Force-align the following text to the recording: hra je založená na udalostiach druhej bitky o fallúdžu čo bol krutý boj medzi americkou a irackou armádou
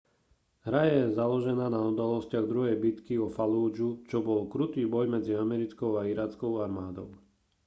hra 0.65 0.79
je 0.89 1.01
založená 1.17 1.65
na 1.73 1.77
udalostiach 1.93 2.49
druhej 2.51 2.73
bitky 2.83 3.15
o 3.21 3.27
fallúdžu 3.37 3.89
čo 4.09 4.17
bol 4.27 4.41
krutý 4.53 4.81
boj 4.93 5.05
medzi 5.15 5.33
americkou 5.45 5.91
a 6.01 6.09
irackou 6.13 6.51
armádou 6.65 7.09